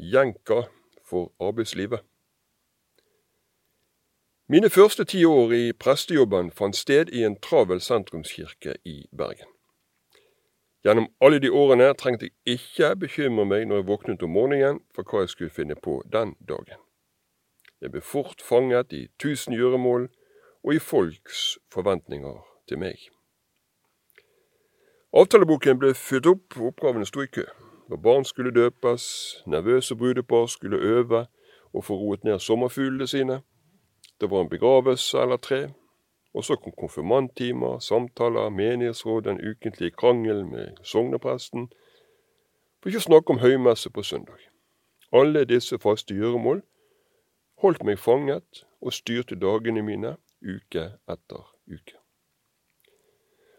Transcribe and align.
jenka 0.00 0.64
for 1.04 1.32
arbeidslivet. 1.40 2.00
Mine 4.48 4.70
første 4.70 5.04
ti 5.04 5.24
år 5.24 5.52
i 5.52 5.72
prestejobben 5.72 6.50
fant 6.50 6.76
sted 6.76 7.12
i 7.14 7.22
en 7.22 7.36
travel 7.38 7.80
sentrumskirke 7.80 8.74
i 8.84 9.06
Bergen. 9.16 9.46
Gjennom 10.82 11.06
alle 11.20 11.38
de 11.38 11.52
årene 11.52 11.92
trengte 11.94 12.30
jeg 12.30 12.56
ikke 12.56 12.96
bekymre 13.04 13.44
meg 13.44 13.68
når 13.68 13.82
jeg 13.82 13.88
våknet 13.92 14.24
om 14.26 14.32
morgenen 14.34 14.80
for 14.96 15.04
hva 15.04 15.22
jeg 15.22 15.34
skulle 15.34 15.54
finne 15.54 15.76
på 15.76 16.00
den 16.12 16.34
dagen. 16.48 16.80
Jeg 17.80 17.92
ble 17.92 18.00
fort 18.00 18.42
fanget 18.42 18.92
i 18.92 19.06
tusen 19.22 19.54
gjøremål 19.54 20.08
og 20.64 20.74
i 20.74 20.82
folks 20.82 21.58
forventninger 21.72 22.40
til 22.68 22.80
meg. 22.80 22.98
Avtaleboken 25.14 25.78
ble 25.78 25.94
fylt 25.94 26.26
opp, 26.30 26.56
og 26.56 26.72
oppgavene 26.72 27.06
sto 27.06 27.22
i 27.22 27.30
kø. 27.30 27.46
Når 27.90 27.96
barn 27.96 28.24
skulle 28.24 28.54
døpes, 28.54 29.04
nervøse 29.46 29.96
brudepar 29.96 30.46
skulle 30.46 30.76
øve 30.78 31.26
og 31.72 31.84
få 31.84 31.94
roet 31.94 32.24
ned 32.24 32.38
sommerfuglene 32.38 33.06
sine, 33.06 33.42
det 34.20 34.30
var 34.30 34.40
en 34.40 34.48
begravelse 34.48 35.18
eller 35.18 35.36
tre, 35.36 35.72
og 36.34 36.44
så 36.44 36.56
kom 36.56 36.72
konfirmanttimer, 36.78 37.78
samtaler, 37.78 38.48
menighetsråd, 38.48 39.22
den 39.22 39.50
ukentlige 39.50 39.90
krangel 39.90 40.46
med 40.46 40.76
sognepresten, 40.82 41.72
for 42.80 42.88
ikke 42.88 43.02
å 43.02 43.08
snakke 43.08 43.34
om 43.34 43.42
høymesse 43.42 43.90
på 43.90 44.02
søndag. 44.02 44.38
Alle 45.12 45.42
disse 45.44 45.78
faste 45.78 46.14
gjøremål 46.14 46.62
holdt 47.62 47.82
meg 47.84 47.98
fanget 47.98 48.62
og 48.80 48.94
styrte 48.94 49.34
dagene 49.34 49.82
mine 49.82 50.14
uke 50.46 50.86
etter 51.10 51.42
uke. 51.66 51.98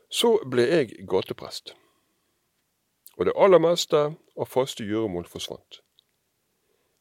Så 0.10 0.38
ble 0.52 0.70
jeg 0.72 1.08
gateprest, 1.08 1.76
og 3.22 3.30
det 3.30 3.38
aller 3.38 3.62
meste 3.62 4.02
av 4.18 4.50
faste 4.50 4.84
gjøremål 4.84 5.30
forsvant. 5.30 5.84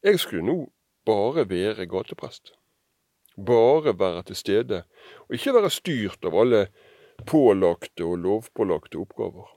Jeg 0.05 0.21
skulle 0.21 0.45
nå 0.45 0.57
bare 1.09 1.47
være 1.49 1.89
gateprest 1.89 2.53
bare 3.45 3.99
være 3.99 4.23
til 4.23 4.35
stede, 4.35 4.83
og 5.27 5.33
ikke 5.33 5.53
være 5.53 5.69
styrt 5.69 6.25
av 6.25 6.35
alle 6.35 6.67
pålagte 7.27 8.05
og 8.05 8.17
lovpålagte 8.17 8.99
oppgaver. 9.01 9.47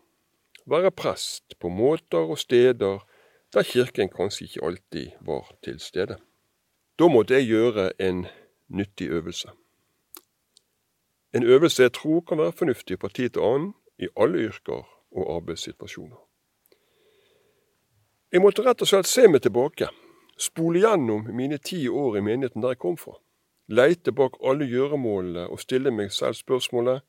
Være 0.66 0.90
prest 0.90 1.58
på 1.60 1.68
måter 1.68 2.30
og 2.30 2.38
steder 2.38 3.04
der 3.52 3.62
kirken 3.62 4.08
kanskje 4.08 4.44
ikke 4.44 4.64
alltid 4.66 5.10
var 5.20 5.52
til 5.62 5.80
stede. 5.80 6.16
Da 6.98 7.08
måtte 7.08 7.34
jeg 7.34 7.48
gjøre 7.50 7.90
en 8.00 8.26
nyttig 8.68 9.10
øvelse. 9.10 9.50
En 11.34 11.42
øvelse 11.42 11.82
jeg 11.82 11.92
tror 11.92 12.20
kan 12.20 12.38
være 12.38 12.52
fornuftig 12.52 13.00
fra 13.00 13.08
tid 13.08 13.30
til 13.30 13.42
annen 13.42 13.74
i 13.98 14.08
alle 14.16 14.38
yrker 14.38 14.86
og 15.10 15.36
arbeidssituasjoner. 15.36 16.16
Jeg 18.34 18.42
måtte 18.42 18.64
rett 18.66 18.82
og 18.82 18.90
slett 18.90 19.06
se 19.06 19.28
meg 19.30 19.44
tilbake, 19.46 19.86
spole 20.34 20.82
gjennom 20.82 21.28
mine 21.30 21.60
ti 21.62 21.84
år 21.88 22.18
i 22.18 22.24
menigheten 22.26 22.64
der 22.64 22.74
jeg 22.74 22.82
kom 22.82 22.98
fra 22.98 23.14
leite 23.66 24.12
bak 24.12 24.36
alle 24.44 24.66
gjøremålene 24.68 25.48
og 25.48 25.60
stille 25.60 25.90
meg 25.90 26.12
selv 26.12 26.36
spørsmålet 26.36 27.04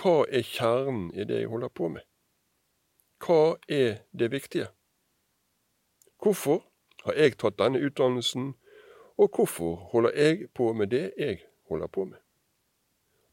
hva 0.00 0.24
er 0.30 0.46
kjernen 0.46 1.10
i 1.14 1.26
det 1.26 1.42
jeg 1.42 1.50
holder 1.50 1.70
på 1.74 1.88
med? 1.88 2.02
Hva 3.20 3.56
er 3.68 4.02
det 4.16 4.30
viktige? 4.32 4.70
Hvorfor 6.22 6.62
har 7.04 7.18
jeg 7.18 7.36
tatt 7.38 7.58
denne 7.58 7.80
utdannelsen, 7.82 8.54
og 9.18 9.30
hvorfor 9.34 9.90
holder 9.92 10.16
jeg 10.16 10.48
på 10.54 10.72
med 10.72 10.92
det 10.94 11.10
jeg 11.18 11.40
holder 11.68 11.86
på 11.86 12.04
med? 12.04 12.18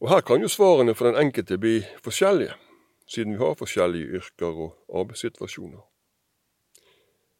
Og 0.01 0.09
Her 0.09 0.21
kan 0.21 0.41
jo 0.41 0.47
svarene 0.47 0.95
for 0.95 1.07
den 1.07 1.17
enkelte 1.17 1.57
bli 1.57 1.81
forskjellige, 2.03 2.53
siden 3.07 3.33
vi 3.33 3.37
har 3.37 3.55
forskjellige 3.55 4.19
yrker 4.19 4.59
og 4.65 4.75
arbeidssituasjoner. 4.93 5.81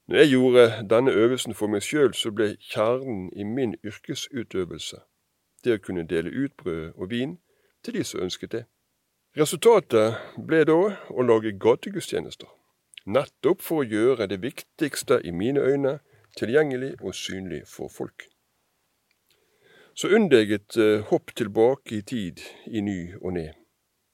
Når 0.07 0.17
jeg 0.17 0.29
gjorde 0.29 0.87
denne 0.89 1.11
øvelsen 1.11 1.53
for 1.53 1.67
meg 1.67 1.83
sjøl, 1.83 2.13
så 2.13 2.31
ble 2.31 2.53
kjernen 2.63 3.27
i 3.35 3.43
min 3.43 3.75
yrkesutøvelse 3.83 5.01
det 5.63 5.73
å 5.75 5.81
kunne 5.83 6.05
dele 6.07 6.31
ut 6.31 6.53
brød 6.57 6.93
og 6.95 7.09
vin 7.11 7.37
til 7.83 7.97
de 7.97 8.03
som 8.07 8.21
ønsket 8.23 8.51
det. 8.51 8.63
Resultatet 9.37 10.15
ble 10.47 10.63
da 10.65 10.77
å 11.11 11.25
lage 11.25 11.51
gategudstjenester, 11.59 12.47
nettopp 13.05 13.61
for 13.61 13.83
å 13.83 13.87
gjøre 13.87 14.29
det 14.31 14.39
viktigste 14.45 15.19
i 15.27 15.33
mine 15.35 15.59
øyne 15.59 15.97
tilgjengelig 16.39 16.93
og 17.01 17.15
synlig 17.15 17.65
for 17.67 17.91
folk. 17.91 18.29
Så 19.97 20.07
unn 20.13 20.29
uh, 20.31 21.03
hopp 21.09 21.35
tilbake 21.35 21.97
i 21.97 22.01
tid 22.01 22.39
i 22.65 22.81
ny 22.81 23.15
og 23.21 23.33
ned. 23.33 23.53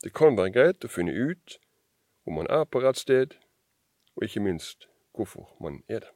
Det 0.03 0.13
kan 0.13 0.37
være 0.37 0.51
greit 0.51 0.85
å 0.85 0.87
finne 0.87 1.11
ut 1.11 1.59
om 2.25 2.39
man 2.39 2.47
er 2.49 2.63
på 2.65 2.79
rett 2.79 2.97
sted, 2.97 3.35
og 4.15 4.23
ikke 4.23 4.39
minst 4.39 4.87
hvorfor 5.15 5.57
man 5.61 5.83
er 5.89 5.99
det. 5.99 6.07